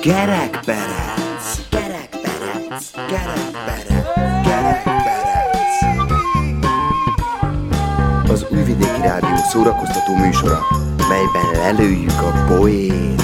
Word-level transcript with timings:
Kerekperec, 0.00 1.44
kerekperec, 1.68 2.90
kerekperec, 2.94 4.06
kerekperec. 4.44 5.26
Az 8.30 8.46
Újvidéki 8.50 9.00
Rádió 9.00 9.36
szórakoztató 9.50 10.14
műsora, 10.16 10.60
melyben 11.08 11.50
lelőjük 11.52 12.20
a 12.20 12.44
poét. 12.46 13.22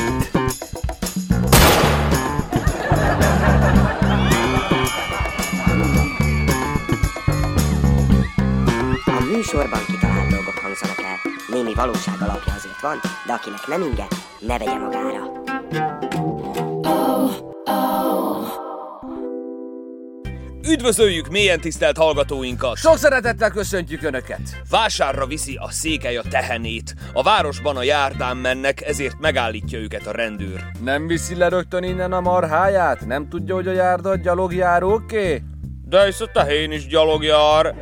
Műsorban 9.33 9.81
kitalált 9.87 10.29
dolgok 10.31 10.59
hangzanak 10.63 11.03
el. 11.03 11.75
Valóság 11.75 12.15
azért 12.21 12.54
van, 12.85 13.01
de 13.27 13.33
akinek 13.33 13.67
nem 13.67 13.83
inge, 13.83 14.07
ne 14.39 14.59
vegye 14.59 14.79
magára. 14.79 15.33
Üdvözöljük 20.69 21.29
mélyen 21.29 21.61
tisztelt 21.61 21.97
hallgatóinkat! 21.97 22.77
Sok 22.77 22.97
szeretettel 22.97 23.51
köszöntjük 23.51 24.03
Önöket! 24.03 24.41
Vásárra 24.71 25.27
viszi 25.27 25.57
a 25.61 25.71
székely 25.71 26.17
a 26.17 26.23
tehenét. 26.31 26.95
A 27.13 27.23
városban 27.23 27.77
a 27.77 27.83
járdán 27.83 28.37
mennek, 28.37 28.83
ezért 28.83 29.19
megállítja 29.21 29.79
őket 29.79 30.07
a 30.07 30.13
rendőr. 30.13 30.65
Nem 30.81 31.07
viszi 31.07 31.37
le 31.37 31.49
rögtön 31.49 31.83
innen 31.83 32.13
a 32.13 32.21
marháját? 32.21 33.07
Nem 33.07 33.29
tudja, 33.29 33.55
hogy 33.55 33.69
a 33.69 33.73
járda 33.73 34.17
gyalogjáróké? 34.17 35.43
De 35.85 36.05
hisz 36.05 36.21
a 36.21 36.27
tehén 36.33 36.73
is 36.73 36.87
gyalog 36.87 37.23
jár. 37.23 37.75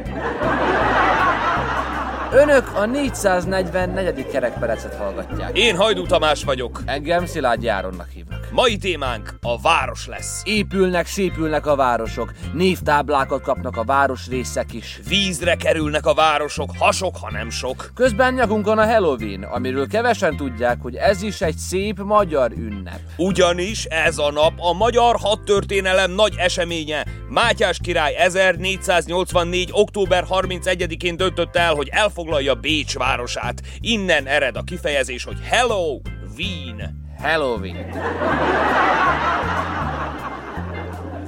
Önök 2.35 2.71
a 2.75 2.87
444. 2.87 4.27
kerekperecet 4.27 4.95
hallgatják. 4.95 5.59
Én 5.59 5.77
Hajdú 5.77 6.07
Tamás 6.07 6.45
vagyok. 6.45 6.81
Engem 6.87 7.27
Szilágy 7.27 7.63
Járonnak 7.63 8.09
hívnak. 8.09 8.42
Mai 8.53 8.77
témánk 8.77 9.35
a 9.41 9.61
város 9.61 10.07
lesz. 10.07 10.43
Épülnek, 10.45 11.07
szépülnek 11.07 11.67
a 11.67 11.77
városok, 11.77 12.33
névtáblákat 12.53 13.43
kapnak 13.43 13.77
a 13.77 13.85
városrészek 13.85 14.73
is. 14.73 15.01
Vízre 15.09 15.55
kerülnek 15.55 16.07
a 16.07 16.15
városok, 16.15 16.71
hasok, 16.79 17.17
ha 17.17 17.31
nem 17.31 17.51
sok. 17.51 17.91
Közben 17.95 18.35
nyakunkon 18.35 18.79
a 18.79 18.87
Halloween, 18.87 19.43
amiről 19.43 19.87
kevesen 19.87 20.37
tudják, 20.37 20.83
hogy 20.83 20.95
ez 20.95 21.23
is 21.23 21.41
egy 21.41 21.57
szép 21.57 22.03
magyar 22.03 22.53
ünnep. 22.53 23.01
Ugyanis 23.17 23.85
ez 23.85 24.19
a 24.19 24.31
nap 24.31 24.53
a 24.57 24.73
magyar 24.73 25.17
hadtörténelem 25.21 26.11
nagy 26.11 26.35
eseménye. 26.37 27.07
Mátyás 27.29 27.79
király 27.83 28.15
1484. 28.15 29.69
október 29.73 30.25
31-én 30.31 31.17
döntött 31.17 31.57
el, 31.57 31.75
hogy 31.75 31.89
elfoglalja 31.93 32.55
Bécs 32.55 32.95
városát. 32.95 33.63
Innen 33.81 34.27
ered 34.27 34.57
a 34.57 34.63
kifejezés, 34.63 35.25
hogy 35.25 35.39
Hello, 35.43 36.01
Wien. 36.37 37.02
Halloween. 37.23 37.87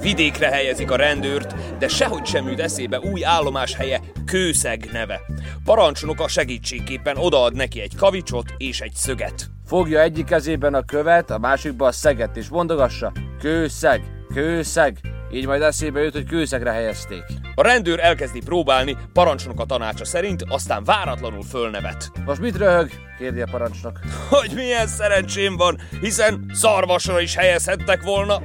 Vidékre 0.01 0.47
helyezik 0.47 0.91
a 0.91 0.95
rendőrt, 0.95 1.77
de 1.77 1.87
sehogy 1.87 2.25
sem 2.25 2.47
jut 2.47 2.59
eszébe 2.59 2.99
új 2.99 3.25
állomás 3.25 3.75
helye 3.75 3.99
Kőszeg 4.25 4.89
neve. 4.91 5.21
Parancsnoka 5.63 6.27
segítségképpen 6.27 7.17
odaad 7.17 7.55
neki 7.55 7.81
egy 7.81 7.95
kavicsot 7.95 8.53
és 8.57 8.81
egy 8.81 8.93
szöget. 8.93 9.45
Fogja 9.65 10.01
egyik 10.01 10.25
kezében 10.25 10.73
a 10.73 10.85
követ, 10.85 11.29
a 11.29 11.37
másikba 11.37 11.85
a 11.85 11.91
szeget, 11.91 12.37
és 12.37 12.49
mondogassa, 12.49 13.11
kőszeg, 13.39 14.01
kőszeg. 14.33 15.14
Így 15.35 15.45
majd 15.45 15.61
eszébe 15.61 16.01
jut, 16.01 16.13
hogy 16.13 16.25
kőszegre 16.25 16.71
helyezték. 16.71 17.23
A 17.55 17.61
rendőr 17.61 17.99
elkezdi 17.99 18.41
próbálni, 18.45 18.97
parancsnoka 19.13 19.65
tanácsa 19.65 20.05
szerint, 20.05 20.43
aztán 20.49 20.83
váratlanul 20.83 21.43
fölnevet. 21.43 22.11
Most 22.25 22.41
mit 22.41 22.57
röhög? 22.57 22.89
kérdi 23.17 23.41
a 23.41 23.47
parancsnok. 23.51 23.99
Hogy 24.29 24.51
milyen 24.55 24.87
szerencsém 24.87 25.55
van, 25.55 25.79
hiszen 26.01 26.45
szarvasra 26.53 27.19
is 27.19 27.35
helyezhettek 27.35 28.03
volna. 28.03 28.41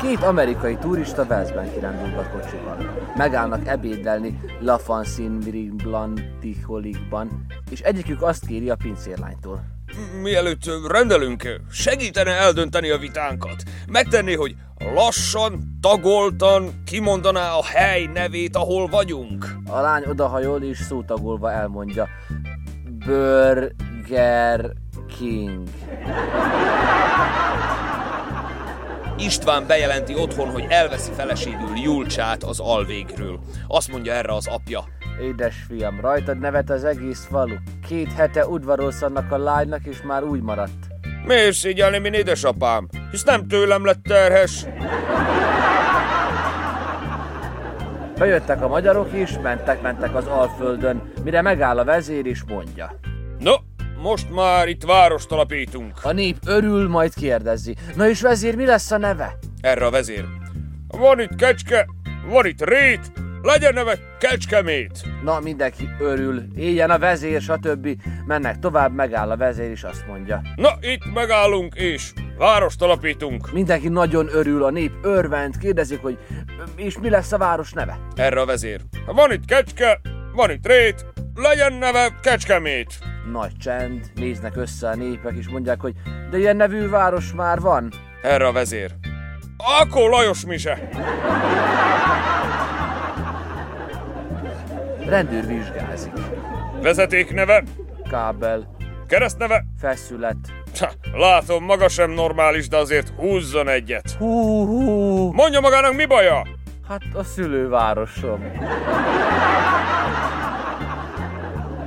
Két 0.00 0.22
amerikai 0.22 0.76
turista 0.76 1.26
Velszben 1.26 1.72
kirándulgat 1.72 2.30
kocsival. 2.30 2.76
Megállnak 3.16 3.66
ebédelni 3.66 4.40
La 4.60 4.78
Fansin 4.78 5.38
Blantiholikban, 5.76 7.46
és 7.70 7.80
egyikük 7.80 8.22
azt 8.22 8.46
kéri 8.46 8.70
a 8.70 8.76
pincérlánytól. 8.76 9.75
Mielőtt 10.22 10.70
rendelünk, 10.88 11.60
segítene 11.70 12.30
eldönteni 12.30 12.90
a 12.90 12.98
vitánkat. 12.98 13.62
Megtenné, 13.88 14.34
hogy 14.34 14.54
lassan, 14.94 15.78
tagoltan 15.80 16.82
kimondaná 16.84 17.52
a 17.52 17.64
hely 17.64 18.06
nevét, 18.14 18.56
ahol 18.56 18.86
vagyunk. 18.86 19.46
A 19.70 19.80
lány 19.80 20.04
odahajol 20.06 20.62
és 20.62 20.78
szótagolva 20.78 21.52
elmondja. 21.52 22.08
Burger 23.06 24.72
King. 25.18 25.68
István 29.18 29.66
bejelenti 29.66 30.14
otthon, 30.14 30.50
hogy 30.50 30.64
elveszi 30.68 31.10
feleségül 31.12 31.76
Julcsát 31.76 32.42
az 32.42 32.60
alvégről. 32.60 33.40
Azt 33.68 33.88
mondja 33.92 34.12
erre 34.12 34.34
az 34.34 34.46
apja. 34.46 34.84
Édes 35.20 35.56
fiam, 35.68 36.00
rajtad 36.00 36.38
nevet 36.38 36.70
az 36.70 36.84
egész 36.84 37.26
falu. 37.30 37.54
Két 37.88 38.12
hete 38.12 38.46
udvarolsz 38.46 39.02
annak 39.02 39.32
a 39.32 39.38
lánynak, 39.38 39.84
és 39.84 40.02
már 40.02 40.22
úgy 40.22 40.42
maradt. 40.42 40.86
Miért 41.26 41.52
szégyelni, 41.52 41.98
min 41.98 42.12
édesapám? 42.12 42.88
Hisz 43.10 43.24
nem 43.24 43.48
tőlem 43.48 43.84
lett 43.84 44.02
terhes. 44.02 44.66
Bejöttek 48.18 48.62
a 48.62 48.68
magyarok 48.68 49.12
is, 49.12 49.38
mentek-mentek 49.42 50.14
az 50.14 50.26
Alföldön, 50.26 51.02
mire 51.24 51.42
megáll 51.42 51.78
a 51.78 51.84
vezér 51.84 52.26
és 52.26 52.44
mondja. 52.48 52.98
No, 53.38 53.52
most 54.02 54.30
már 54.30 54.68
itt 54.68 54.84
várost 54.84 55.32
alapítunk. 55.32 55.92
A 56.02 56.12
nép 56.12 56.36
örül, 56.46 56.88
majd 56.88 57.14
kérdezi. 57.14 57.76
Na 57.94 58.08
és 58.08 58.20
vezér, 58.20 58.56
mi 58.56 58.66
lesz 58.66 58.90
a 58.90 58.98
neve? 58.98 59.38
Erre 59.60 59.86
a 59.86 59.90
vezér. 59.90 60.24
Van 60.88 61.20
itt 61.20 61.34
kecske, 61.34 61.86
van 62.30 62.46
itt 62.46 62.64
rét, 62.64 63.12
legyen 63.46 63.74
neve 63.74 63.98
Kecskemét. 64.18 65.02
Na, 65.22 65.40
mindenki 65.40 65.88
örül, 65.98 66.42
éljen 66.56 66.90
a 66.90 66.98
vezér, 66.98 67.40
stb. 67.40 67.88
Mennek 68.26 68.58
tovább, 68.58 68.94
megáll 68.94 69.30
a 69.30 69.36
vezér, 69.36 69.70
és 69.70 69.82
azt 69.82 70.06
mondja. 70.06 70.42
Na, 70.56 70.70
itt 70.80 71.12
megállunk, 71.14 71.74
és 71.74 72.12
várost 72.38 72.82
alapítunk. 72.82 73.52
Mindenki 73.52 73.88
nagyon 73.88 74.28
örül, 74.32 74.64
a 74.64 74.70
nép 74.70 74.92
örvend, 75.02 75.58
kérdezik, 75.58 76.00
hogy 76.02 76.18
és 76.76 76.98
mi 76.98 77.10
lesz 77.10 77.32
a 77.32 77.38
város 77.38 77.72
neve? 77.72 77.98
Erre 78.14 78.40
a 78.40 78.46
vezér. 78.46 78.80
Van 79.06 79.32
itt 79.32 79.44
kecske, 79.44 80.00
van 80.32 80.50
itt 80.50 80.66
rét, 80.66 81.06
legyen 81.34 81.72
neve 81.72 82.18
Kecskemét. 82.22 82.98
Nagy 83.32 83.56
csend, 83.56 84.10
néznek 84.14 84.56
össze 84.56 84.88
a 84.88 84.94
népek, 84.94 85.36
és 85.36 85.48
mondják, 85.48 85.80
hogy 85.80 85.94
de 86.30 86.38
ilyen 86.38 86.56
nevű 86.56 86.88
város 86.88 87.32
már 87.32 87.60
van. 87.60 87.92
Erre 88.22 88.46
a 88.46 88.52
vezér. 88.52 88.90
Akkor 89.80 90.10
Lajos 90.10 90.44
Mise. 90.46 90.88
Rendőr 95.08 95.46
vizsgázik. 95.46 96.12
Vezeték 96.82 97.34
neve, 97.34 97.62
Kábel, 98.10 98.76
keresztneve. 99.06 99.64
feszület. 99.80 100.36
Ha, 100.78 100.90
látom, 101.12 101.64
maga 101.64 101.88
sem 101.88 102.10
normális, 102.10 102.68
de 102.68 102.76
azért 102.76 103.08
húzzon 103.16 103.68
egyet. 103.68 104.10
Hú, 104.18 104.66
hú, 104.66 105.32
Mondja 105.32 105.60
magának, 105.60 105.94
mi 105.94 106.06
baja? 106.06 106.46
hát 106.88 107.02
a 107.14 107.22
szülővárosom. 107.22 108.40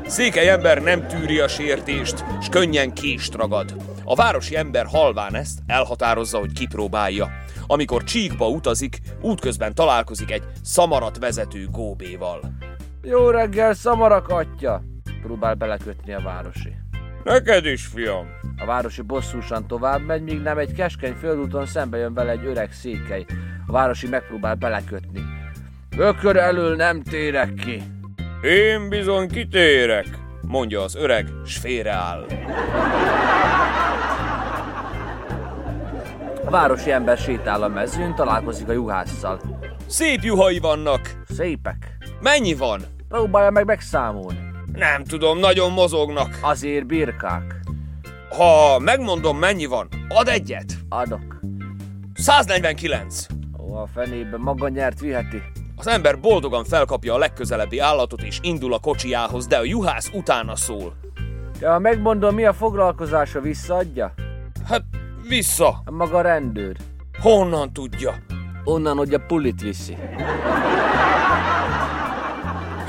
Székely 0.05 0.49
ember 0.49 0.81
nem 0.81 1.07
tűri 1.07 1.39
a 1.39 1.47
sértést, 1.47 2.23
s 2.41 2.49
könnyen 2.49 2.93
kést 2.93 3.35
ragad. 3.35 3.75
A 4.03 4.15
városi 4.15 4.55
ember 4.55 4.85
halván 4.85 5.35
ezt 5.35 5.59
elhatározza, 5.67 6.37
hogy 6.37 6.51
kipróbálja. 6.53 7.27
Amikor 7.67 8.03
csíkba 8.03 8.47
utazik, 8.47 8.97
útközben 9.21 9.73
találkozik 9.75 10.31
egy 10.31 10.43
szamarat 10.63 11.17
vezető 11.17 11.67
góbéval. 11.71 12.39
Jó 13.01 13.29
reggel, 13.29 13.73
szamarak 13.73 14.27
atya! 14.29 14.81
Próbál 15.21 15.53
belekötni 15.53 16.13
a 16.13 16.21
városi. 16.21 16.73
Neked 17.23 17.65
is, 17.65 17.85
fiam. 17.85 18.27
A 18.57 18.65
városi 18.65 19.01
bosszúsan 19.01 19.67
tovább 19.67 20.05
megy, 20.05 20.21
míg 20.21 20.41
nem 20.41 20.57
egy 20.57 20.73
keskeny 20.73 21.13
földúton 21.13 21.65
szembe 21.65 21.97
jön 21.97 22.13
vele 22.13 22.31
egy 22.31 22.45
öreg 22.45 22.71
székely. 22.71 23.25
A 23.67 23.71
városi 23.71 24.07
megpróbál 24.07 24.55
belekötni. 24.55 25.21
Ökör 25.97 26.35
elől 26.37 26.75
nem 26.75 27.03
térek 27.03 27.53
ki. 27.53 27.83
Én 28.41 28.89
bizony 28.89 29.27
kitérek, 29.27 30.07
mondja 30.41 30.81
az 30.81 30.95
öreg, 30.95 31.27
s 31.45 31.57
félreáll. 31.57 32.25
A 36.45 36.49
városi 36.49 36.91
ember 36.91 37.17
sétál 37.17 37.63
a 37.63 37.67
mezőn, 37.67 38.15
találkozik 38.15 38.67
a 38.67 38.71
juhásszal. 38.71 39.39
Szép 39.87 40.21
juhai 40.21 40.59
vannak. 40.59 41.01
Szépek. 41.27 41.97
Mennyi 42.21 42.53
van? 42.53 42.81
Próbálja 43.07 43.49
meg 43.49 43.65
megszámolni. 43.65 44.39
Nem 44.73 45.03
tudom, 45.03 45.37
nagyon 45.39 45.71
mozognak. 45.71 46.37
Azért 46.41 46.85
birkák. 46.85 47.59
Ha 48.37 48.79
megmondom, 48.79 49.37
mennyi 49.37 49.65
van, 49.65 49.87
ad 50.07 50.27
egyet. 50.27 50.73
Adok. 50.89 51.39
149. 52.13 53.25
Ó, 53.59 53.75
a 53.75 53.87
fenébe 53.93 54.37
maga 54.37 54.69
nyert 54.69 54.99
viheti. 54.99 55.41
Az 55.75 55.87
ember 55.87 56.19
boldogan 56.19 56.63
felkapja 56.63 57.13
a 57.13 57.17
legközelebbi 57.17 57.79
állatot 57.79 58.21
és 58.21 58.39
indul 58.41 58.73
a 58.73 58.79
kocsiához, 58.79 59.47
de 59.47 59.57
a 59.57 59.63
juhász 59.63 60.09
utána 60.13 60.55
szól. 60.55 60.95
Ja, 61.59 61.77
megmondom, 61.77 62.35
mi 62.35 62.45
a 62.45 62.53
foglalkozása, 62.53 63.41
visszaadja? 63.41 64.13
Hát 64.67 64.83
vissza. 65.27 65.83
Maga 65.91 66.21
rendőr. 66.21 66.77
Honnan 67.21 67.73
tudja? 67.73 68.15
Onnan, 68.63 68.97
hogy 68.97 69.13
a 69.13 69.19
pulit 69.19 69.61
viszi. 69.61 69.97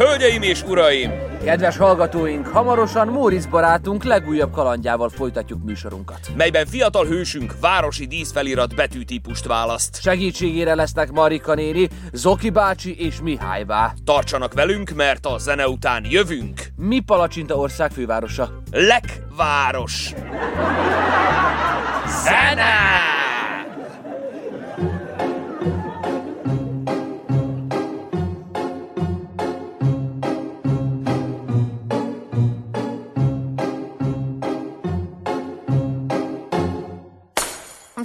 Hölgyeim 0.01 0.43
és 0.43 0.63
uraim! 0.63 1.13
Kedves 1.45 1.77
hallgatóink, 1.77 2.47
hamarosan 2.47 3.09
Móricz 3.09 3.47
barátunk 3.47 4.05
legújabb 4.05 4.53
kalandjával 4.53 5.09
folytatjuk 5.09 5.65
műsorunkat. 5.65 6.19
melyben 6.37 6.67
fiatal 6.67 7.07
hősünk 7.07 7.55
városi 7.61 8.07
díszfelirat 8.07 8.75
betűtípust 8.75 9.47
választ. 9.47 10.01
Segítségére 10.03 10.75
lesznek 10.75 11.11
Marika 11.11 11.55
néni, 11.55 11.89
Zoki 12.13 12.51
bácsi 12.51 13.07
és 13.07 13.21
Mihály 13.21 13.65
bá. 13.65 13.93
Tartsanak 14.05 14.55
velünk, 14.55 14.91
mert 14.91 15.27
a 15.27 15.39
zene 15.39 15.69
után 15.69 16.05
jövünk. 16.09 16.61
Mi 16.77 17.01
Palacsinta 17.01 17.55
ország 17.55 17.91
fővárosa? 17.91 18.63
Lekváros. 18.71 20.13
Zene! 22.23 23.20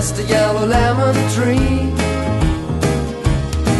just 0.00 0.18
a 0.18 0.22
yellow 0.22 0.64
lemon 0.64 1.14
tree. 1.30 1.92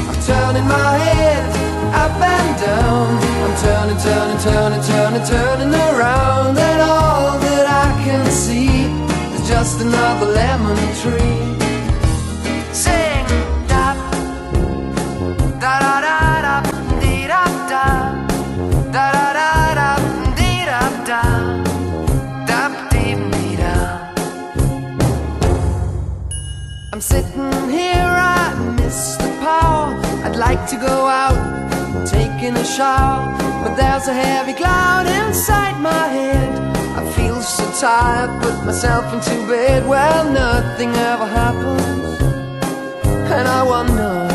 I'm 0.06 0.18
turning 0.28 0.68
my 0.68 0.92
head 0.98 1.48
up 1.94 2.20
and 2.20 2.60
down. 2.60 3.08
I'm 3.44 3.56
turning, 3.64 3.96
turning, 3.96 4.38
turning, 4.44 4.82
turning, 4.82 5.24
turning 5.24 5.72
around, 5.72 6.58
and 6.58 6.80
all 6.82 7.38
that 7.38 7.66
I 7.86 8.04
can 8.04 8.30
see 8.30 8.84
is 9.34 9.48
just 9.48 9.80
another 9.80 10.26
lemon 10.26 10.76
tree. 11.00 11.59
Like 30.40 30.66
to 30.66 30.76
go 30.76 31.06
out, 31.06 31.38
taking 32.06 32.56
a 32.56 32.64
shower, 32.64 33.30
but 33.62 33.74
there's 33.74 34.08
a 34.08 34.14
heavy 34.14 34.54
cloud 34.54 35.06
inside 35.06 35.78
my 35.82 36.06
head. 36.08 36.50
I 36.96 37.02
feel 37.12 37.42
so 37.42 37.70
tired, 37.78 38.40
put 38.42 38.64
myself 38.64 39.12
into 39.12 39.36
bed. 39.46 39.86
Well, 39.86 40.24
nothing 40.32 40.94
ever 41.10 41.26
happens, 41.26 42.22
and 43.36 43.46
I 43.46 43.62
wonder. 43.74 44.28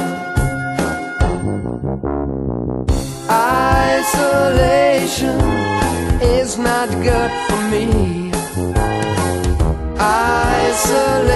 Isolation 3.97 5.39
is 6.21 6.59
not 6.59 6.89
good 7.09 7.31
for 7.47 7.59
me. 7.73 8.31
Isolation. 10.69 11.35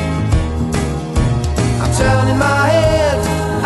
Turning 2.01 2.39
my 2.39 2.65
head 2.75 3.19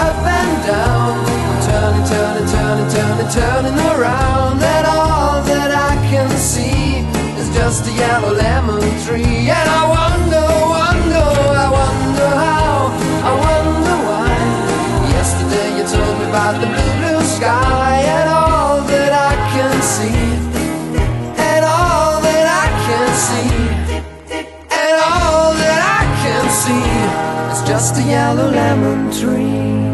up 0.07 0.19
and 0.39 0.53
down. 0.67 1.13
I'm 1.49 1.59
turning, 1.67 2.05
turning, 2.11 2.47
turning, 2.53 2.89
turning, 2.95 3.29
turning 3.39 3.77
around, 3.93 4.61
and 4.61 4.85
all 4.87 5.41
that 5.51 5.71
I 5.71 5.95
can 6.11 6.29
see 6.37 6.99
is 7.39 7.47
just 7.55 7.87
a 7.87 7.93
yellow 7.93 8.33
lemon 8.33 8.81
tree. 9.05 9.49
And 9.49 9.69
I 9.79 9.94
yellow 28.25 28.49
lemon 28.49 29.09
tree. 29.09 29.94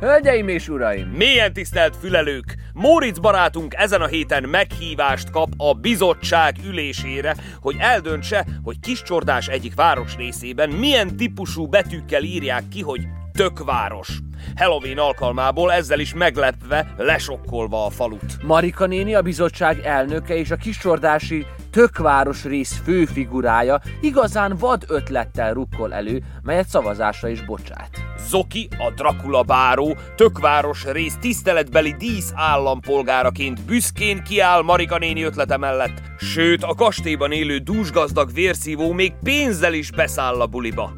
Hölgyeim 0.00 0.48
és 0.48 0.68
uraim! 0.68 1.08
Mélyen 1.08 1.52
tisztelt 1.52 1.96
fülelők! 1.96 2.54
Móricz 2.72 3.18
barátunk 3.18 3.74
ezen 3.74 4.00
a 4.00 4.06
héten 4.06 4.42
meghívást 4.42 5.30
kap 5.30 5.48
a 5.56 5.72
bizottság 5.72 6.56
ülésére, 6.66 7.36
hogy 7.60 7.76
eldöntse, 7.78 8.46
hogy 8.62 8.80
Kiscsordás 8.80 9.48
egyik 9.48 9.74
városrészében 9.74 10.70
milyen 10.70 11.16
típusú 11.16 11.66
betűkkel 11.66 12.22
írják 12.22 12.68
ki, 12.68 12.80
hogy 12.80 13.00
tökváros. 13.32 14.18
Halloween 14.56 14.98
alkalmából 14.98 15.72
ezzel 15.72 16.00
is 16.00 16.14
meglepve, 16.14 16.94
lesokkolva 16.96 17.86
a 17.86 17.90
falut. 17.90 18.42
Marika 18.42 18.86
néni, 18.86 19.14
a 19.14 19.22
bizottság 19.22 19.80
elnöke 19.84 20.36
és 20.36 20.50
a 20.50 20.56
kiscsordási 20.56 21.46
tökváros 21.70 22.44
rész 22.44 22.80
főfigurája 22.84 23.80
igazán 24.00 24.56
vad 24.58 24.84
ötlettel 24.88 25.52
rukkol 25.52 25.94
elő, 25.94 26.22
melyet 26.42 26.68
szavazásra 26.68 27.28
is 27.28 27.44
bocsát. 27.44 27.90
Zoki, 28.28 28.68
a 28.78 28.90
Dracula 28.90 29.42
báró, 29.42 29.96
tökváros 30.16 30.84
rész 30.84 31.16
tiszteletbeli 31.20 31.94
dísz 31.98 32.32
állampolgáraként 32.34 33.64
büszkén 33.64 34.22
kiáll 34.22 34.62
Marika 34.62 34.98
néni 34.98 35.22
ötlete 35.22 35.56
mellett, 35.56 36.02
sőt 36.18 36.62
a 36.62 36.74
kastélyban 36.74 37.32
élő 37.32 37.58
dúsgazdag 37.58 38.32
vérszívó 38.32 38.92
még 38.92 39.12
pénzzel 39.22 39.72
is 39.72 39.90
beszáll 39.90 40.40
a 40.40 40.46
buliba. 40.46 40.92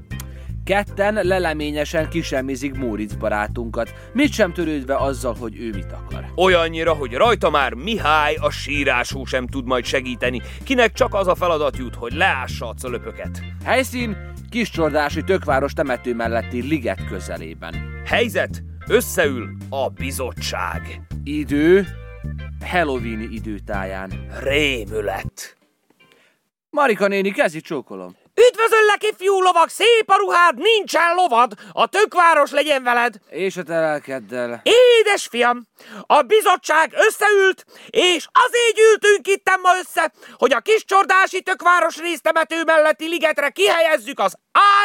Ketten 0.70 1.20
leleményesen 1.22 2.08
kisemmizik 2.08 2.74
Móricz 2.74 3.14
barátunkat, 3.14 3.94
mit 4.12 4.32
sem 4.32 4.52
törődve 4.52 4.96
azzal, 4.96 5.34
hogy 5.34 5.60
ő 5.60 5.70
mit 5.74 5.92
akar. 5.92 6.24
Olyannyira, 6.36 6.92
hogy 6.92 7.12
rajta 7.12 7.50
már 7.50 7.74
Mihály 7.74 8.34
a 8.34 8.50
sírású 8.50 9.24
sem 9.24 9.46
tud 9.46 9.66
majd 9.66 9.84
segíteni, 9.84 10.42
kinek 10.64 10.92
csak 10.92 11.14
az 11.14 11.26
a 11.26 11.34
feladat 11.34 11.76
jut, 11.76 11.94
hogy 11.94 12.12
leássa 12.12 12.68
a 12.68 12.74
cölöpöket. 12.74 13.42
Helyszín 13.64 14.16
Kiscsordási 14.50 15.24
tökváros 15.24 15.72
temető 15.72 16.14
melletti 16.14 16.62
liget 16.62 17.06
közelében. 17.06 17.74
Helyzet, 18.04 18.62
összeül 18.88 19.48
a 19.68 19.88
bizottság. 19.88 21.00
Idő 21.24 21.86
Halloweeni 22.64 23.28
időtáján. 23.30 24.10
Rémület. 24.42 25.56
Marika 26.70 27.06
néni, 27.06 27.30
kezdj 27.30 27.58
csókolom. 27.58 28.16
Üdvözöllek, 28.48 29.02
ifjú 29.02 29.40
lovag, 29.40 29.68
szép 29.68 30.10
a 30.10 30.16
ruhád, 30.16 30.56
nincsen 30.58 31.14
lovad, 31.14 31.52
a 31.72 31.86
tökváros 31.86 32.50
legyen 32.50 32.82
veled. 32.82 33.14
És 33.28 33.56
a 33.56 33.62
te 33.62 33.80
lelkeddel. 33.80 34.62
Édes 34.62 35.26
fiam, 35.30 35.68
a 36.06 36.22
bizottság 36.22 36.92
összeült, 37.06 37.64
és 37.90 38.26
azért 38.32 38.74
gyűltünk 38.74 39.26
itt 39.26 39.58
ma 39.62 39.70
össze, 39.80 40.12
hogy 40.38 40.52
a 40.52 40.60
kis 40.60 40.84
csordási 40.84 41.42
tökváros 41.42 41.96
résztemető 41.96 42.62
melletti 42.64 43.08
ligetre 43.08 43.48
kihelyezzük 43.48 44.18
az 44.18 44.36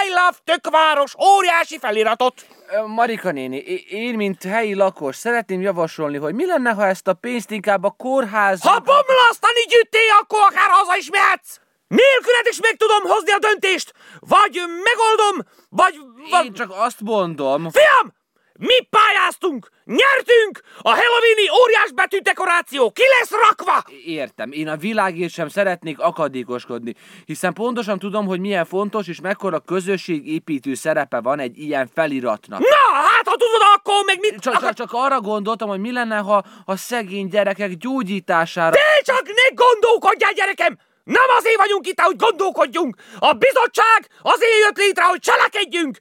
I 0.06 0.10
love 0.10 0.38
tökváros 0.44 1.14
óriási 1.36 1.78
feliratot. 1.78 2.46
Marika 2.86 3.32
néni, 3.32 3.58
én, 3.90 4.16
mint 4.16 4.44
helyi 4.44 4.74
lakos, 4.74 5.16
szeretném 5.16 5.62
javasolni, 5.62 6.18
hogy 6.18 6.34
mi 6.34 6.46
lenne, 6.46 6.72
ha 6.72 6.88
ezt 6.88 7.08
a 7.08 7.14
pénzt 7.14 7.52
inkább 7.52 7.84
a 7.84 7.96
kórház... 7.98 8.62
Ha 8.62 8.80
bomlasztani 8.80 9.66
gyűjtél, 9.70 10.12
akkor 10.22 10.40
akár 10.42 10.70
haza 10.70 10.98
is 10.98 11.10
mehetsz! 11.10 11.65
Nélküled 11.88 12.48
is 12.50 12.60
meg 12.62 12.76
tudom 12.76 13.04
hozni 13.12 13.32
a 13.32 13.40
döntést! 13.40 13.94
Vagy 14.20 14.62
megoldom, 14.84 15.46
vagy... 15.70 16.00
vagy... 16.30 16.46
Én 16.46 16.54
csak 16.54 16.72
azt 16.72 17.02
mondom... 17.02 17.70
Fiam! 17.72 18.14
Mi 18.60 18.82
pályáztunk! 18.90 19.70
Nyertünk! 19.84 20.62
A 20.82 20.90
Halloweeni 20.90 21.50
óriás 21.64 21.92
betű 21.94 22.18
dekoráció 22.18 22.92
ki 22.92 23.04
lesz 23.20 23.32
rakva! 23.32 23.84
Értem, 24.06 24.52
én 24.52 24.68
a 24.68 24.76
világért 24.76 25.34
sem 25.34 25.48
szeretnék 25.48 26.00
akadékoskodni, 26.00 26.96
hiszen 27.26 27.54
pontosan 27.54 28.00
tudom, 28.00 28.26
hogy 28.26 28.40
milyen 28.40 28.66
fontos 28.66 29.08
és 29.08 29.22
mekkora 29.22 29.60
közösségépítő 29.60 30.74
szerepe 30.74 31.20
van 31.20 31.40
egy 31.40 31.58
ilyen 31.58 31.90
feliratnak. 31.94 32.60
Na, 32.60 32.98
hát 32.98 33.28
ha 33.28 33.36
tudod, 33.36 33.62
akkor 33.76 34.06
meg 34.06 34.20
mit... 34.20 34.40
Csak, 34.40 34.60
csak, 34.60 34.74
csak 34.74 34.90
arra 34.92 35.22
gondoltam, 35.22 35.70
hogy 35.70 35.80
mi 35.80 35.92
lenne, 35.92 36.18
ha 36.18 36.44
a 36.66 36.76
szegény 36.76 37.28
gyerekek 37.28 37.78
gyógyítására... 37.78 38.76
Te 38.76 39.02
csak 39.04 39.26
ne 39.26 39.56
gondolkodjál, 39.56 40.34
gyerekem! 40.34 40.78
Nem 41.06 41.30
azért 41.38 41.56
vagyunk 41.56 41.88
itt, 41.88 42.00
hogy 42.00 42.16
gondolkodjunk! 42.16 42.96
A 43.20 43.34
bizottság 43.34 44.08
azért 44.22 44.60
jött 44.66 44.78
létre, 44.78 45.04
hogy 45.04 45.20
cselekedjünk! 45.20 45.98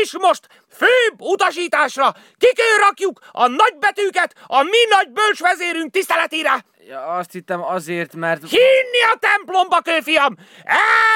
És 0.00 0.16
most 0.18 0.46
főbb 0.76 1.20
utasításra 1.20 2.14
kikőrakjuk 2.38 3.20
a 3.32 3.46
nagybetűket 3.46 4.34
a 4.46 4.62
mi 4.62 4.78
nagy 4.88 5.10
bölcsvezérünk 5.10 5.90
tiszteletére! 5.90 6.64
Ja, 6.88 7.06
azt 7.06 7.32
hittem 7.32 7.62
azért, 7.62 8.14
mert... 8.14 8.48
Hinni 8.48 8.83
a 9.04 9.18
templomba, 9.20 9.80
kőfiam! 9.80 10.36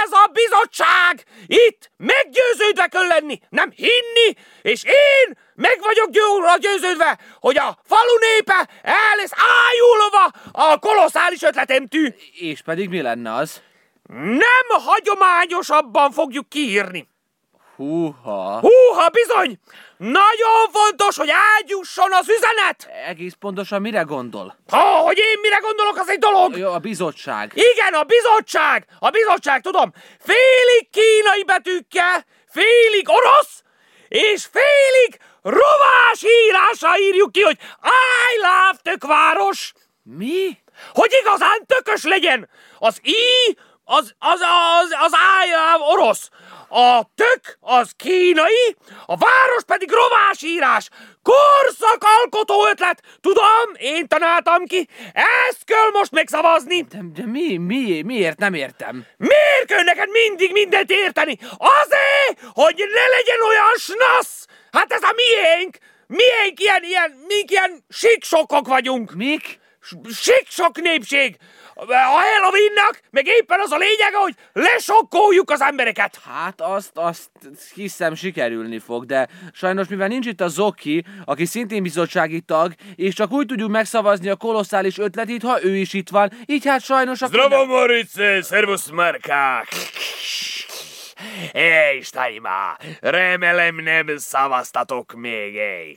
Ez 0.02 0.12
a 0.12 0.30
bizottság! 0.32 1.24
Itt 1.46 1.90
meggyőződve 1.96 2.86
kell 2.86 3.06
lenni, 3.06 3.40
nem 3.48 3.70
hinni, 3.76 4.34
és 4.62 4.84
én 4.84 5.38
meg 5.54 5.78
vagyok 5.80 6.10
győrre 6.10 6.56
győződve, 6.58 7.18
hogy 7.40 7.58
a 7.58 7.78
falu 7.84 8.18
népe 8.18 8.68
el 8.82 9.16
lesz 9.16 9.32
ájulva 9.66 10.30
a 10.52 10.78
kolosszális 10.78 11.42
ötletemtű. 11.42 12.14
És 12.32 12.62
pedig 12.62 12.88
mi 12.88 13.00
lenne 13.00 13.34
az? 13.34 13.62
Nem 14.12 14.66
hagyományosabban 14.68 16.10
fogjuk 16.10 16.48
kiírni. 16.48 17.08
Húha! 17.78 18.60
Húha, 18.60 19.08
bizony! 19.08 19.58
Nagyon 19.96 20.68
fontos, 20.72 21.16
hogy 21.16 21.30
ágyusson 21.30 22.12
az 22.12 22.28
üzenet! 22.28 22.88
Egész 23.06 23.32
pontosan 23.38 23.80
mire 23.80 24.00
gondol? 24.00 24.56
Ha, 24.68 24.78
hogy 24.78 25.18
én 25.18 25.38
mire 25.40 25.58
gondolok, 25.62 25.96
az 25.98 26.08
egy 26.08 26.18
dolog! 26.18 26.56
Jó, 26.56 26.72
a 26.72 26.78
bizottság. 26.78 27.52
Igen, 27.54 27.92
a 27.92 28.02
bizottság! 28.02 28.86
A 28.98 29.10
bizottság, 29.10 29.60
tudom, 29.60 29.92
félig 30.18 30.90
kínai 30.90 31.44
betűkkel, 31.46 32.24
félig 32.48 33.08
orosz, 33.08 33.62
és 34.08 34.48
félig 34.52 35.20
rovás 35.42 36.22
írásra 36.22 36.98
írjuk 36.98 37.32
ki, 37.32 37.42
hogy 37.42 37.58
I 37.82 38.36
love 38.36 38.78
tökváros! 38.82 39.72
Mi? 40.02 40.58
Hogy 40.92 41.10
igazán 41.20 41.66
tökös 41.66 42.04
legyen! 42.04 42.48
Az 42.78 43.00
I, 43.02 43.56
az, 43.90 44.14
az, 44.18 44.40
az, 44.80 44.90
az 45.00 45.12
love 45.44 45.84
orosz, 45.92 46.30
a 46.68 47.02
tök 47.14 47.58
az 47.60 47.90
kínai, 47.96 48.76
a 49.06 49.16
város 49.16 49.64
pedig 49.66 49.90
rovás 49.90 50.42
írás. 50.42 50.88
Korszakalkotó 51.22 52.66
ötlet! 52.70 53.02
Tudom, 53.20 53.66
én 53.72 54.08
tanáltam 54.08 54.64
ki, 54.64 54.88
ezt 55.46 55.64
kell 55.64 55.90
most 55.92 56.10
megszavazni. 56.10 56.80
De, 56.80 56.98
de 57.14 57.26
mi, 57.26 57.56
mi, 57.56 58.02
miért 58.02 58.38
nem 58.38 58.54
értem? 58.54 59.06
Miért 59.16 59.66
kell 59.66 59.82
neked 59.82 60.08
mindig 60.10 60.52
mindent 60.52 60.90
érteni? 60.90 61.38
Azért, 61.56 62.40
hogy 62.52 62.76
ne 62.76 63.16
legyen 63.16 63.42
olyan 63.48 63.74
snasz! 63.76 64.46
Hát 64.70 64.92
ez 64.92 65.02
a 65.02 65.14
miénk! 65.14 65.78
Miénk 66.06 66.60
ilyen, 66.60 66.82
ilyen, 66.82 67.24
mink 67.26 67.50
ilyen 67.50 67.84
siksokok 67.88 68.66
vagyunk! 68.66 69.14
Mik? 69.14 69.60
Siksok 70.10 70.80
népség! 70.80 71.36
A 71.80 71.86
Halloweennak 71.86 73.00
meg 73.10 73.26
éppen 73.26 73.60
az 73.60 73.70
a 73.70 73.76
lényeg, 73.76 74.12
hogy 74.12 74.34
lesokkoljuk 74.52 75.50
az 75.50 75.60
embereket! 75.60 76.20
Hát 76.28 76.60
azt, 76.60 76.90
azt 76.94 77.30
hiszem 77.74 78.14
sikerülni 78.14 78.78
fog, 78.78 79.04
de 79.06 79.28
sajnos 79.52 79.88
mivel 79.88 80.08
nincs 80.08 80.26
itt 80.26 80.40
a 80.40 80.48
Zoki, 80.48 81.04
aki 81.24 81.44
szintén 81.44 81.82
bizottsági 81.82 82.40
tag, 82.40 82.72
és 82.94 83.14
csak 83.14 83.32
úgy 83.32 83.46
tudjuk 83.46 83.70
megszavazni 83.70 84.28
a 84.28 84.36
kolosszális 84.36 84.98
ötletét, 84.98 85.42
ha 85.42 85.64
ő 85.64 85.76
is 85.76 85.92
itt 85.92 86.08
van, 86.08 86.30
így 86.46 86.66
hát 86.66 86.82
sajnos. 86.82 87.18
Zdravo, 87.18 87.66
Morice, 87.66 88.42
servus, 88.42 88.90
Marka! 88.90 89.64
Ej, 91.52 92.00
Staima, 92.00 92.76
remélem 93.00 93.76
nem 93.76 94.16
szavaztatok 94.16 95.12
még, 95.12 95.56
ej. 95.56 95.94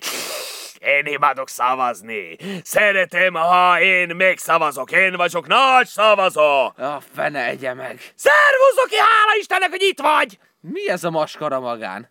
Én 0.82 1.06
imádok 1.06 1.50
szavazni. 1.50 2.38
Szeretem, 2.64 3.34
ha 3.34 3.82
én 3.82 4.16
megszavazok. 4.16 4.92
Én 4.92 5.16
vagyok 5.16 5.48
nagy 5.48 5.88
szavazó. 5.88 6.66
A 6.66 7.02
fene 7.16 7.46
egye 7.46 7.74
meg. 7.74 8.00
Szervusz, 8.16 8.76
Zoki, 8.76 8.96
hála 8.98 9.36
Istennek, 9.40 9.70
hogy 9.70 9.82
itt 9.82 10.00
vagy! 10.00 10.38
Mi 10.62 10.90
ez 10.90 11.04
a 11.04 11.10
maskara 11.10 11.60
magán? 11.60 12.10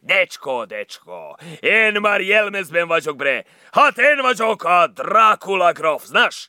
Decsko, 0.00 0.64
decsko, 0.64 1.36
én 1.60 1.92
már 2.00 2.20
jelmezben 2.20 2.86
vagyok, 2.86 3.16
bre. 3.16 3.44
Hát 3.72 3.98
én 3.98 4.16
vagyok 4.20 4.64
a 4.64 4.86
Dracula 4.86 5.72
grof, 5.72 6.04
znaš? 6.04 6.48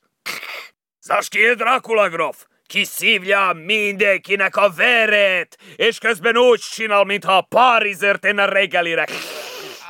Znaš 1.00 1.29
ki 1.29 1.39
je 1.39 1.53
Dracula? 1.53 2.31
Ki 2.67 2.83
szívja 2.83 3.51
mindenkinek 3.53 4.55
a 4.55 4.71
veret, 4.75 5.57
és 5.75 5.97
közben 5.97 6.38
úgy 6.38 6.59
csinál, 6.59 7.03
mintha 7.03 7.41
Párizért 7.41 8.19
tenne 8.19 8.45
reggelire. 8.45 9.05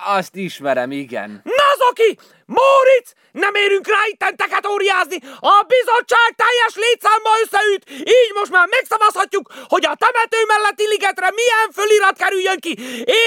Azt 0.07 0.35
ismerem, 0.35 0.91
igen. 0.91 1.41
Na, 1.43 1.63
Zoki! 1.77 2.17
Móricz! 2.45 3.13
Nem 3.31 3.55
érünk 3.55 3.87
rá 3.87 4.01
itten 4.07 4.35
tekatóriázni! 4.35 5.17
A 5.39 5.65
bizottság 5.67 6.29
teljes 6.43 6.75
létszámmal 6.75 7.37
összeüt! 7.43 7.89
Így 7.89 8.31
most 8.33 8.51
már 8.51 8.67
megszavazhatjuk, 8.67 9.53
hogy 9.67 9.85
a 9.85 9.95
temető 9.95 10.37
melletti 10.47 10.87
ligetre 10.87 11.29
milyen 11.35 11.69
fölirat 11.73 12.17
kerüljön 12.17 12.59
ki! 12.59 12.73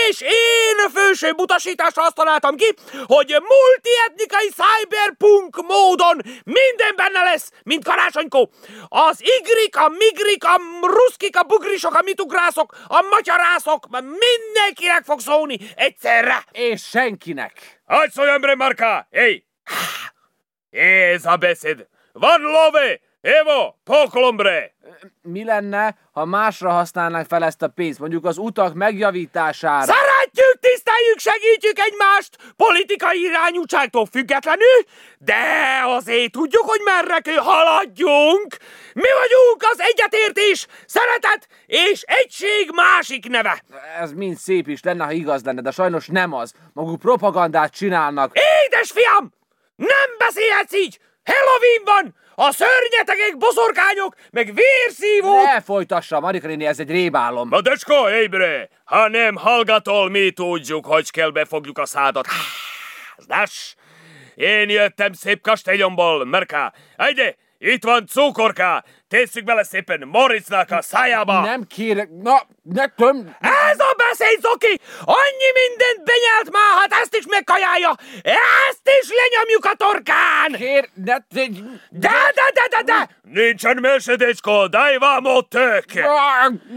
És 0.09 0.21
én 0.21 0.91
fősőbb 0.95 1.41
utasításra 1.41 2.03
azt 2.03 2.15
találtam 2.15 2.57
ki, 2.57 2.75
hogy 3.07 3.37
multietnikai 3.55 4.49
cyberpunk 4.61 5.67
módon 5.67 6.17
minden 6.45 6.93
benne 6.97 7.23
lesz, 7.23 7.51
mint 7.63 7.85
karácsonykó! 7.85 8.51
Az 8.89 9.19
igrik, 9.21 9.77
a 9.77 9.89
migrik, 9.89 10.45
a 10.45 10.61
ruszkik, 10.81 11.37
a 11.39 11.43
bugrisok, 11.43 11.95
a 11.95 12.03
mitugrászok, 12.03 12.77
a 12.87 13.03
macsarászok, 13.11 13.87
mindenkinek 14.01 15.05
fog 15.05 15.21
szólni 15.21 15.59
egyszerre! 15.75 16.45
És 16.53 16.83
senkinek. 16.83 17.79
Hagy 17.87 18.11
szóljon, 18.11 18.41
bre, 18.41 18.55
Marka! 18.55 19.08
Ej! 19.11 19.45
Ez 20.71 21.25
a 21.25 21.37
beszéd! 21.37 21.89
Van 22.13 22.41
love! 22.41 23.01
Evo, 23.21 23.75
poklon, 23.85 24.37
bre! 24.37 24.75
Mi 25.23 25.45
lenne, 25.45 25.97
ha 26.13 26.25
másra 26.25 26.71
használnánk 26.71 27.27
fel 27.27 27.45
ezt 27.45 27.63
a 27.63 27.69
pénzt, 27.69 27.99
mondjuk 27.99 28.25
az 28.25 28.39
utak 28.39 28.75
megjavítására? 28.75 29.93
Szeretjük, 29.93 30.61
tiszteljük, 31.15 31.19
segítjük 31.19 31.79
egymást, 31.79 32.37
politikai 32.57 33.21
irányultságtól 33.21 34.07
függetlenül, 34.07 34.85
de 35.19 35.35
azért 35.85 36.33
tudjuk, 36.33 36.65
hogy 36.65 36.81
merre 36.85 37.21
kell 37.21 37.43
haladjunk. 37.43 38.57
Mi 38.95 39.09
vagyunk 39.21 39.63
az 39.73 39.81
egyetértés, 39.81 40.67
szeretet 40.87 41.49
és 41.67 42.03
egység 42.03 42.71
másik 42.75 43.29
neve. 43.29 43.63
Ez 44.01 44.13
mind 44.13 44.37
szép 44.37 44.69
is 44.69 44.83
lenne, 44.83 45.05
ha 45.05 45.11
igaz 45.11 45.45
lenne, 45.45 45.61
de 45.61 45.71
sajnos 45.71 46.07
nem 46.07 46.33
az. 46.33 46.53
Maguk 46.73 46.99
propagandát 46.99 47.73
csinálnak. 47.73 48.33
Édes 48.67 48.91
fiam, 48.91 49.33
nem 49.77 50.09
beszélhetsz 50.19 50.75
így! 50.75 50.99
Halloween 51.25 51.83
van! 51.85 52.15
A 52.41 52.53
szörnyetegek, 52.53 53.37
boszorkányok, 53.39 54.15
meg 54.31 54.55
vérszívók! 54.55 55.45
Ne 55.45 55.61
folytassa, 55.61 56.21
Marika 56.21 56.47
néni, 56.47 56.67
ez 56.67 56.79
egy 56.79 56.91
rébálom. 56.91 57.49
Na 57.49 57.61
decsko, 57.61 58.11
ébre! 58.11 58.69
Ha 58.85 59.09
nem 59.09 59.37
hallgatol, 59.37 60.11
mi 60.11 60.31
tudjuk, 60.31 60.87
hogy 60.87 61.11
kell 61.11 61.31
befogjuk 61.31 61.79
a 61.79 61.87
szádat. 61.87 62.27
Znaš, 63.17 63.75
én 64.35 64.69
jöttem 64.69 65.13
szép 65.13 65.41
kastélyomból, 65.41 66.25
Merka. 66.25 66.73
Egyre, 66.97 67.37
itt 67.59 67.85
van 67.85 68.07
cukorka, 68.07 68.85
tesszük 69.09 69.45
bele 69.45 69.63
szépen 69.63 70.09
Moritznak 70.09 70.71
a 70.71 70.83
szájába. 70.83 71.41
Nem 71.41 71.67
kérek, 71.67 72.09
na, 72.23 72.43
ne 72.63 72.87
töm... 72.87 73.37
Ez 73.71 73.79
a 73.79 73.95
szét, 74.19 74.41
Zoki! 74.41 74.81
Annyi 75.05 75.51
mindent 75.61 76.01
benyelt 76.11 76.51
már, 76.51 76.73
hát 76.81 76.93
ezt 77.03 77.15
is 77.17 77.27
megkajálja! 77.27 77.93
Ezt 78.69 78.87
is 79.01 79.09
lenyomjuk 79.21 79.65
a 79.65 79.75
torkán! 79.75 80.53
Kér, 80.53 80.89
ne... 80.95 81.17
de... 81.29 81.47
De, 81.91 82.19
de, 82.39 82.47
de, 82.55 82.67
de, 82.71 82.83
de! 82.83 83.09
Nincsen 83.23 83.77
mesedécsko, 83.81 84.67
daj 84.69 84.99
tök! 85.49 85.85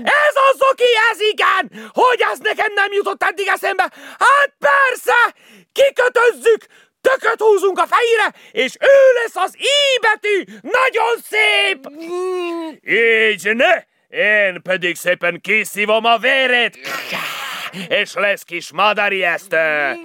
Ez 0.03 0.35
a 0.45 0.49
Zoki, 0.57 0.91
ez 1.11 1.19
igen! 1.19 1.89
Hogy 1.93 2.21
ez 2.31 2.39
nekem 2.39 2.73
nem 2.73 2.91
jutott 2.91 3.23
eddig 3.23 3.47
eszembe? 3.47 3.91
Hát 4.19 4.51
persze! 4.59 5.35
Kikötözzük! 5.71 6.65
Tököt 7.01 7.41
húzunk 7.41 7.79
a 7.79 7.87
fejére, 7.87 8.33
és 8.51 8.73
ő 8.79 8.97
lesz 9.21 9.35
az 9.45 9.55
I 9.57 9.99
betű! 10.01 10.43
Nagyon 10.61 11.15
szép! 11.29 11.87
Így 12.87 13.55
ne! 13.55 13.90
Én 14.11 14.61
pedig 14.61 14.95
szépen 14.95 15.41
kiszívom 15.41 16.05
a 16.05 16.17
véret, 16.17 16.77
és 17.87 18.13
lesz 18.13 18.43
kis 18.43 18.71
madari 18.71 19.23
esztő. 19.23 19.97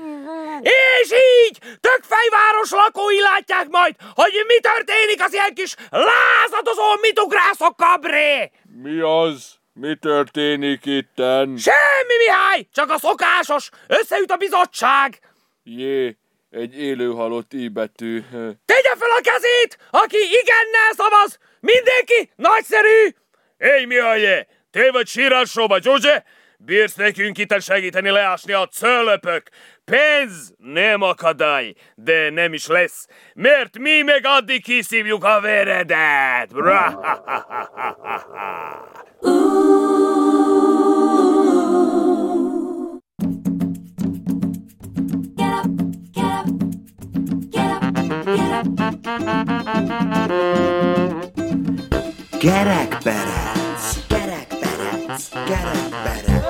És 0.63 1.11
így 1.11 1.59
tökfejváros 1.81 2.71
lakói 2.71 3.21
látják 3.21 3.69
majd, 3.69 3.95
hogy 4.15 4.45
mi 4.47 4.61
történik 4.61 5.23
az 5.25 5.33
ilyen 5.33 5.55
kis 5.55 5.75
lázadozó 5.91 6.83
mitugrászok 7.01 7.77
kabré. 7.77 8.51
Mi 8.83 9.01
az? 9.01 9.55
Mi 9.73 9.97
történik 10.01 10.85
itten? 10.85 11.57
Semmi, 11.57 12.17
Mihály, 12.19 12.67
csak 12.73 12.91
a 12.91 12.99
szokásos, 12.99 13.71
összeüt 13.87 14.31
a 14.31 14.37
bizottság. 14.37 15.19
Jé, 15.63 16.17
egy 16.51 16.79
élő 16.79 17.11
halott 17.11 17.53
I 17.53 17.69
betű. 17.69 18.23
Tegye 18.65 18.95
fel 18.99 19.11
a 19.19 19.21
kezét, 19.23 19.79
aki 19.91 20.17
igennel 20.17 20.93
szavaz. 20.97 21.39
Mindenki 21.61 22.33
nagyszerű. 22.37 23.15
Éj, 23.59 23.85
Mihály, 23.85 24.47
te 24.71 24.91
vagy 24.91 25.07
sírásóba, 25.07 25.81
Zsuzse? 25.81 26.25
Bírsz 26.59 26.95
nekünk 26.95 27.39
itt 27.39 27.61
segíteni 27.61 28.11
leásni 28.11 28.53
a 28.53 28.67
cölöpök. 28.67 29.49
Pénz 29.85 30.55
nem 30.57 31.03
akadály, 31.03 31.75
de 31.95 32.31
nem 32.31 32.53
is 32.53 32.67
lesz, 32.67 33.07
mert 33.35 33.79
mi 33.79 34.03
meg 34.03 34.21
addig 34.25 34.63
kiszívjuk 34.63 35.25
a 35.25 35.41
veredet. 35.41 36.53
Gerekperec, 50.15 51.36
Gerekberec. 52.47 54.07
Gerekberec. 54.09 55.31
Gerekberec. 55.51 56.46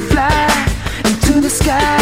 Fly 0.00 0.48
into 1.04 1.40
the 1.40 1.50
sky 1.50 1.97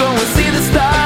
go 0.00 0.06
and 0.06 0.28
see 0.34 0.50
the 0.50 0.62
stars. 0.62 0.99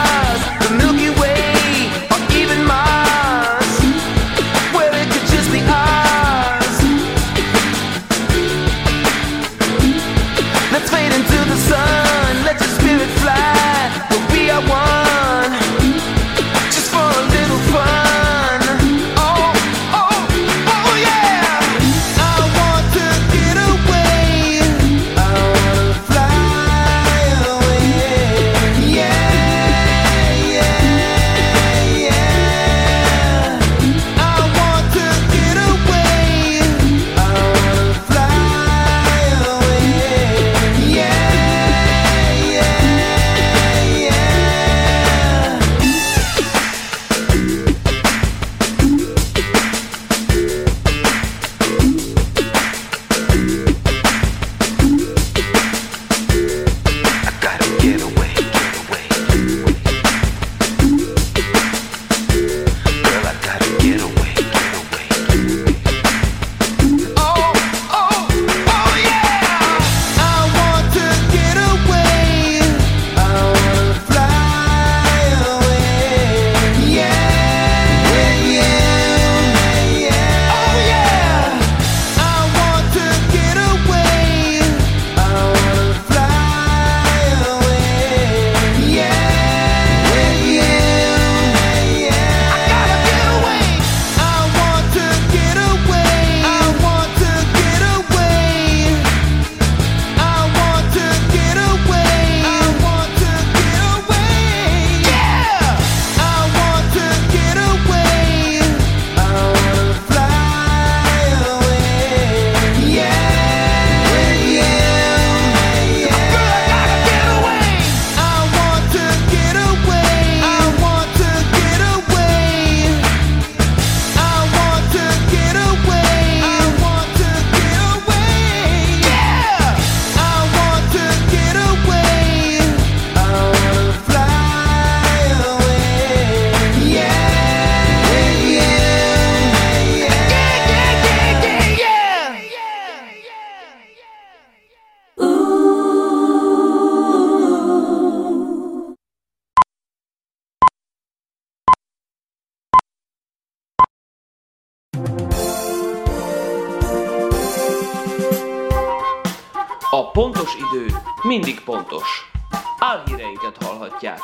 Mindig 161.35 161.61
pontos. 161.61 162.31
Álhíreinket 162.79 163.63
hallhatják. 163.65 164.21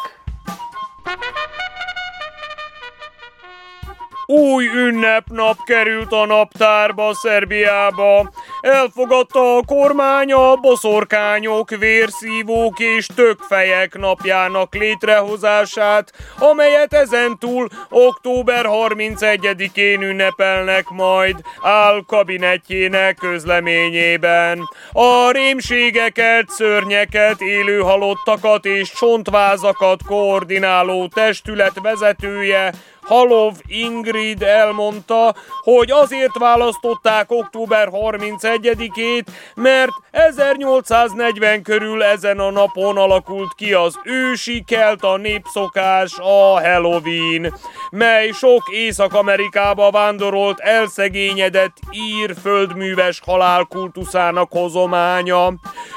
Új 4.27 4.67
ünnepnap 4.67 5.57
került 5.65 6.13
a 6.13 6.27
naptárba 6.27 7.15
Szerbiába. 7.15 8.31
Elfogadta 8.61 9.57
a 9.57 9.63
kormány 9.67 10.33
a 10.33 10.57
boszorkányok, 10.57 11.71
vérszívók 11.71 12.79
és 12.79 13.07
tökfejek 13.15 13.99
napjának 13.99 14.75
létrehozását, 14.75 16.13
amelyet 16.39 16.93
ezentúl 16.93 17.69
október 17.89 18.67
31-én 18.69 20.03
ünnepelnek 20.03 20.89
majd 20.89 21.37
áll 21.63 22.03
kabinetjének 22.07 23.17
közleményében. 23.17 24.69
A 24.93 25.31
rémségeket, 25.31 26.49
szörnyeket, 26.49 27.41
élő 27.41 27.79
halottakat 27.79 28.65
és 28.65 28.93
csontvázakat 28.93 30.01
koordináló 30.07 31.07
testület 31.07 31.81
vezetője 31.83 32.73
Halov 33.03 33.55
Ingrid 33.67 34.43
elmondta, 34.43 35.35
hogy 35.63 35.91
azért 35.91 36.39
választották 36.39 37.31
október 37.31 37.89
31-ét, 37.93 39.27
mert 39.55 39.91
1840 40.11 41.63
körül 41.63 42.03
ezen 42.03 42.39
a 42.39 42.51
napon 42.51 42.97
alakult 42.97 43.55
ki 43.55 43.73
az 43.73 43.99
ősi 44.05 44.65
kelta 44.67 45.17
népszokás, 45.17 46.19
a 46.19 46.61
Halloween, 46.61 47.55
mely 47.91 48.31
sok 48.31 48.63
Észak-Amerikába 48.73 49.91
vándorolt 49.91 50.59
elszegényedett 50.59 51.77
ír 51.91 52.35
földműves 52.43 53.21
halálkultuszának 53.27 54.51
hozománya. 54.51 55.53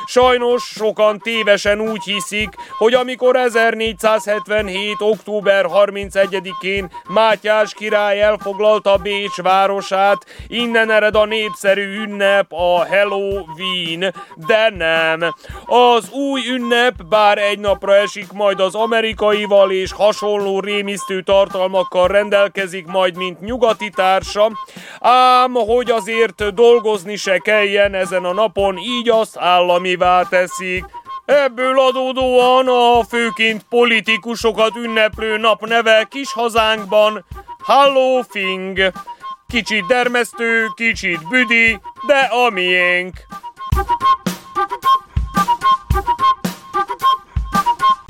Sajnos 0.05 0.63
sokan 0.63 1.19
tévesen 1.19 1.79
úgy 1.79 2.03
hiszik, 2.03 2.49
hogy 2.77 2.93
amikor 2.93 3.35
1477. 3.35 4.95
október 4.99 5.65
31-én 5.69 6.91
Mátyás 7.07 7.73
király 7.73 8.21
elfoglalta 8.21 8.97
Bécs 8.97 9.41
városát, 9.41 10.25
innen 10.47 10.91
ered 10.91 11.15
a 11.15 11.25
népszerű 11.25 12.01
ünnep, 12.01 12.53
a 12.53 12.85
Halloween, 12.87 14.13
de 14.35 14.69
nem. 14.69 15.33
Az 15.65 16.09
új 16.11 16.41
ünnep 16.49 16.93
bár 17.09 17.37
egy 17.37 17.59
napra 17.59 17.95
esik 17.95 18.31
majd 18.31 18.59
az 18.59 18.75
amerikaival 18.75 19.71
és 19.71 19.91
hasonló 19.91 20.59
rémisztő 20.59 21.21
tartalmakkal 21.21 22.07
rendelkezik 22.07 22.85
majd, 22.85 23.17
mint 23.17 23.39
nyugati 23.39 23.89
társa, 23.89 24.51
ám 24.99 25.53
hogy 25.53 25.91
azért 25.91 26.53
dolgozni 26.53 27.15
se 27.15 27.37
kelljen 27.37 27.93
ezen 27.93 28.25
a 28.25 28.33
napon, 28.33 28.77
így 28.77 29.09
azt 29.09 29.37
államivá 29.37 30.23
teszik. 30.23 30.85
Ebből 31.25 31.79
adódóan 31.79 32.67
a 32.67 33.03
főként 33.03 33.65
politikusokat 33.69 34.75
ünneplő 34.75 35.37
nap 35.37 35.65
neve 35.65 36.07
kis 36.09 36.33
hazánkban 36.33 37.25
Hallowfing. 37.63 38.91
Kicsit 39.47 39.85
dermesztő, 39.85 40.67
kicsit 40.75 41.27
büdi, 41.27 41.79
de 42.07 42.17
a 42.17 42.49
miénk. 42.49 43.13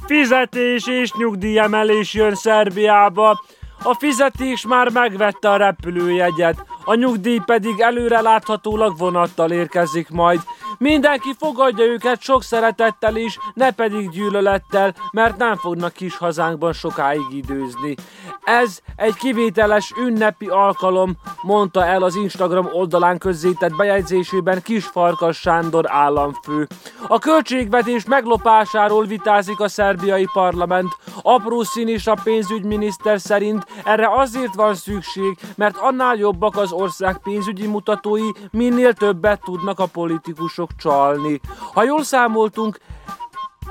Fizetés 0.05 0.87
és 0.87 1.11
nyugdíjemelés 1.11 2.13
jön 2.13 2.35
Szerbiába. 2.35 3.43
A 3.83 3.93
fizetés 3.93 4.65
már 4.65 4.89
megvette 4.89 5.49
a 5.49 5.57
repülőjegyet, 5.57 6.65
a 6.85 6.95
nyugdíj 6.95 7.39
pedig 7.45 7.79
előre 7.79 8.21
láthatólag 8.21 8.97
vonattal 8.97 9.51
érkezik 9.51 10.09
majd. 10.09 10.39
Mindenki 10.77 11.33
fogadja 11.37 11.85
őket 11.85 12.21
sok 12.21 12.43
szeretettel 12.43 13.15
is, 13.15 13.37
ne 13.53 13.71
pedig 13.71 14.09
gyűlölettel, 14.09 14.93
mert 15.11 15.37
nem 15.37 15.55
fognak 15.55 15.93
kis 15.93 16.17
hazánkban 16.17 16.73
sokáig 16.73 17.27
időzni. 17.31 17.95
Ez 18.43 18.79
egy 18.95 19.15
kivételes 19.15 19.93
ünnepi 19.97 20.47
alkalom, 20.47 21.17
mondta 21.41 21.85
el 21.85 22.03
az 22.03 22.15
Instagram 22.15 22.69
oldalán 22.71 23.17
közzétett 23.17 23.75
bejegyzésében 23.75 24.61
Kis 24.61 24.85
Farkas 24.85 25.37
Sándor 25.37 25.85
államfő. 25.87 26.67
A 27.07 27.19
költségvetés 27.19 28.05
meglopásáról 28.05 29.05
vitázik 29.05 29.59
a 29.59 29.67
szerbiai 29.67 30.27
parlament. 30.33 30.95
Apró 31.21 31.63
szín 31.63 31.87
is 31.87 32.07
a 32.07 32.17
pénzügyminiszter 32.23 33.19
szerint 33.19 33.65
erre 33.83 34.09
azért 34.15 34.55
van 34.55 34.75
szükség, 34.75 35.37
mert 35.55 35.77
annál 35.77 36.15
jobbak 36.15 36.57
az 36.57 36.71
ország 36.73 37.17
pénzügyi 37.17 37.67
mutatói, 37.67 38.29
minél 38.51 38.93
többet 38.93 39.41
tudnak 39.43 39.79
a 39.79 39.85
politikusok 39.85 40.75
csalni. 40.75 41.39
Ha 41.73 41.83
jól 41.83 42.03
számoltunk, 42.03 42.79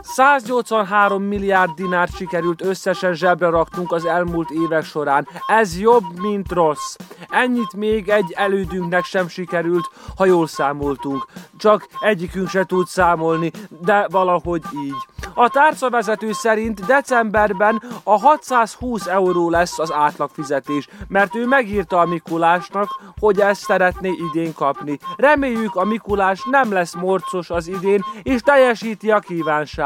183 0.02 1.22
milliárd 1.22 1.70
dinárt 1.70 2.16
sikerült 2.16 2.62
összesen 2.62 3.14
zsebre 3.14 3.48
raknunk 3.48 3.92
az 3.92 4.04
elmúlt 4.04 4.50
évek 4.50 4.84
során. 4.84 5.28
Ez 5.46 5.80
jobb, 5.80 6.20
mint 6.20 6.52
rossz. 6.52 6.96
Ennyit 7.28 7.72
még 7.76 8.08
egy 8.08 8.32
elődünknek 8.36 9.04
sem 9.04 9.28
sikerült, 9.28 9.90
ha 10.16 10.24
jól 10.24 10.46
számoltunk. 10.46 11.26
Csak 11.58 11.86
egyikünk 12.00 12.48
se 12.48 12.64
tud 12.64 12.86
számolni, 12.86 13.50
de 13.80 14.06
valahogy 14.10 14.62
így. 14.84 15.26
A 15.34 15.48
tárcavezető 15.48 16.32
szerint 16.32 16.86
decemberben 16.86 17.82
a 18.02 18.18
620 18.18 19.06
euró 19.06 19.50
lesz 19.50 19.78
az 19.78 19.92
átlagfizetés, 19.92 20.88
mert 21.08 21.34
ő 21.34 21.46
megírta 21.46 21.98
a 21.98 22.06
Mikulásnak, 22.06 23.00
hogy 23.18 23.40
ezt 23.40 23.60
szeretné 23.60 24.10
idén 24.30 24.54
kapni. 24.54 24.98
Reméljük 25.16 25.74
a 25.74 25.84
Mikulás 25.84 26.40
nem 26.50 26.72
lesz 26.72 26.94
morcos 26.94 27.50
az 27.50 27.68
idén, 27.68 28.04
és 28.22 28.40
teljesíti 28.40 29.10
a 29.10 29.20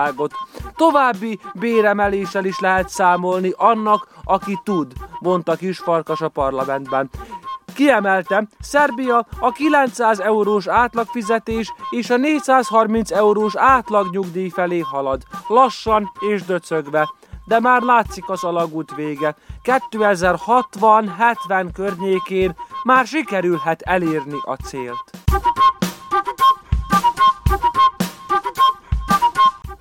kívánságot. 0.06 0.32
További 0.76 1.38
béremeléssel 1.54 2.44
is 2.44 2.58
lehet 2.58 2.88
számolni 2.88 3.52
annak, 3.56 4.08
aki 4.24 4.60
tud, 4.64 4.92
mondta 5.20 5.54
Kisfarkas 5.54 6.20
a 6.20 6.28
parlamentben. 6.28 7.10
Kiemeltem, 7.74 8.48
Szerbia 8.60 9.26
a 9.40 9.52
900 9.52 10.20
eurós 10.20 10.66
átlagfizetés 10.66 11.72
és 11.90 12.10
a 12.10 12.16
430 12.16 13.10
eurós 13.10 13.56
átlagnyugdíj 13.56 14.48
felé 14.48 14.78
halad, 14.78 15.22
lassan 15.48 16.10
és 16.28 16.42
döcögve. 16.42 17.08
De 17.44 17.60
már 17.60 17.82
látszik 17.82 18.28
az 18.28 18.44
alagút 18.44 18.94
vége. 18.94 19.34
2060-70 19.64 21.68
környékén 21.74 22.56
már 22.84 23.06
sikerülhet 23.06 23.82
elérni 23.82 24.38
a 24.44 24.54
célt. 24.54 25.10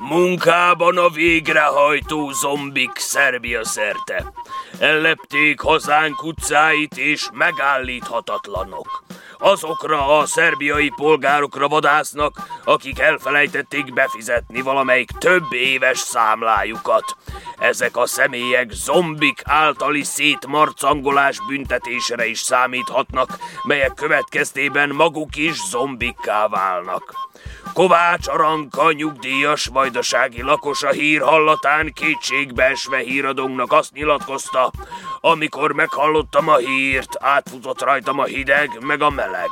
Munkában 0.08 0.98
a 0.98 1.10
végrehajtó 1.10 2.32
zombik 2.32 2.92
Szerbia 2.96 3.66
szerte. 3.66 4.32
Ellepték 4.80 5.60
hazánk 5.60 6.24
utcáit 6.24 6.98
és 6.98 7.28
megállíthatatlanok. 7.34 9.04
Azokra 9.38 10.18
a 10.18 10.26
szerbiai 10.26 10.92
polgárokra 10.96 11.68
vadásznak, 11.68 12.48
akik 12.64 13.00
elfelejtették 13.00 13.94
befizetni 13.94 14.62
valamelyik 14.62 15.12
több 15.12 15.54
éves 15.54 15.98
számlájukat. 15.98 17.16
Ezek 17.58 17.98
a 17.98 18.06
személyek 18.06 18.72
zombik 18.72 19.42
általi 19.44 20.04
szétmarcangolás 20.04 21.38
büntetésre 21.48 22.26
is 22.28 22.40
számíthatnak, 22.40 23.38
melyek 23.64 23.94
következtében 23.94 24.90
maguk 24.90 25.36
is 25.36 25.68
zombikká 25.70 26.48
válnak. 26.48 27.14
Kovács 27.76 28.28
Aranka 28.28 28.92
nyugdíjas 28.92 29.66
vajdasági 29.66 30.42
lakosa 30.42 30.90
hír 30.90 31.22
hallatán 31.22 31.94
kétségbeesve 31.94 32.98
híradónknak 32.98 33.72
azt 33.72 33.92
nyilatkozta, 33.94 34.72
amikor 35.22 35.72
meghallottam 35.72 36.48
a 36.48 36.56
hírt, 36.56 37.16
átfutott 37.20 37.82
rajtam 37.82 38.20
a 38.20 38.24
hideg, 38.24 38.78
meg 38.80 39.02
a 39.02 39.10
meleg. 39.10 39.50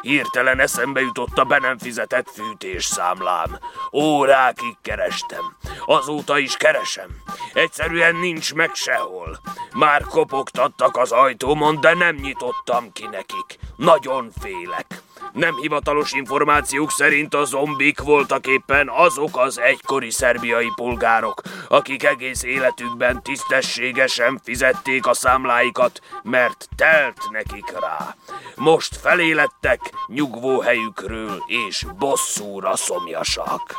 Hirtelen 0.00 0.60
eszembe 0.60 1.00
jutott 1.00 1.38
a 1.38 1.44
be 1.44 1.58
nem 1.58 1.78
fizetett 1.78 2.30
fűtés 2.30 2.84
számlám. 2.84 3.58
Órákig 3.92 4.76
kerestem. 4.82 5.56
Azóta 5.84 6.38
is 6.38 6.56
keresem. 6.56 7.08
Egyszerűen 7.52 8.16
nincs 8.16 8.54
meg 8.54 8.70
sehol. 8.74 9.40
Már 9.72 10.02
kopogtattak 10.02 10.96
az 10.96 11.12
ajtómon, 11.12 11.80
de 11.80 11.94
nem 11.94 12.16
nyitottam 12.16 12.92
ki 12.92 13.06
nekik. 13.06 13.58
Nagyon 13.76 14.30
félek. 14.40 15.03
Nem 15.34 15.56
hivatalos 15.56 16.12
információk 16.12 16.90
szerint 16.90 17.34
a 17.34 17.44
zombik 17.44 18.00
voltak 18.00 18.46
éppen 18.46 18.88
azok 18.88 19.38
az 19.38 19.58
egykori 19.58 20.10
szerbiai 20.10 20.72
polgárok, 20.74 21.42
akik 21.68 22.04
egész 22.04 22.42
életükben 22.42 23.22
tisztességesen 23.22 24.40
fizették 24.44 25.06
a 25.06 25.14
számláikat, 25.14 26.00
mert 26.22 26.68
telt 26.76 27.16
nekik 27.30 27.78
rá. 27.80 28.14
Most 28.56 28.96
felélettek 28.96 29.80
nyugvó 30.06 30.60
helyükről 30.60 31.42
és 31.46 31.86
bosszúra 31.98 32.76
szomjasak. 32.76 33.76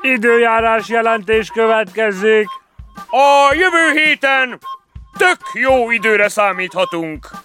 Időjárás 0.00 0.88
jelentés 0.88 1.48
következik. 1.48 2.48
A 3.10 3.54
jövő 3.54 3.92
héten 3.92 4.58
tök 5.22 5.38
jó 5.52 5.90
időre 5.90 6.28
számíthatunk. 6.28 7.41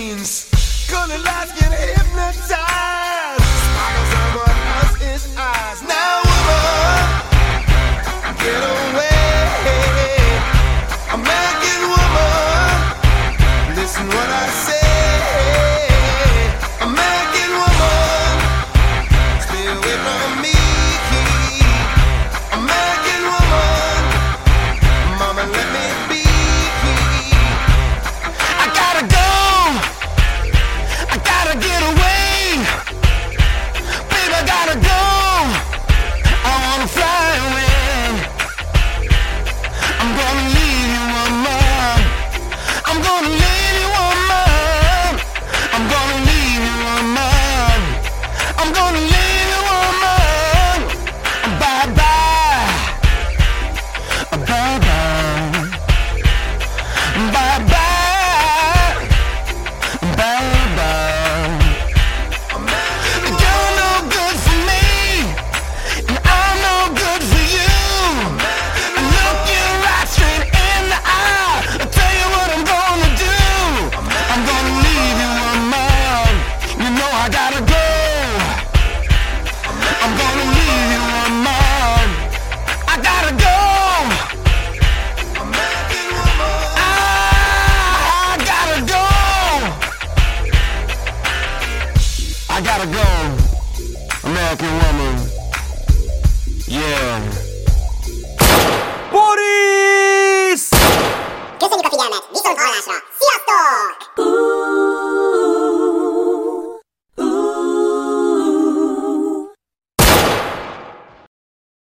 Scenes. 0.00 0.88
Gonna 0.90 1.18
lights 1.18 1.52
get 1.60 1.72
hypnotized. 1.72 2.69